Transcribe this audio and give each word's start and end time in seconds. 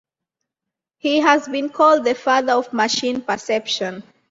He 0.97 1.19
has 1.19 1.47
been 1.47 1.69
called 1.69 2.05
the 2.05 2.15
Father 2.15 2.53
of 2.53 2.73
Machine 2.73 3.21
Perception. 3.21 4.01